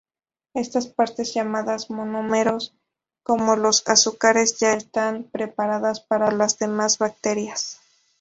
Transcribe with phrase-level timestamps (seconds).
[0.55, 2.73] Estas partes, llamadas monómeros,
[3.21, 7.79] como los azúcares ya están preparadas para las demás bacterias.